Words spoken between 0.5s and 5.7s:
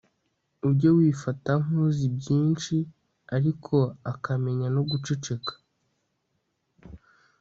ujye wifata nk'uzi byinshi, ariko akamenya no guceceka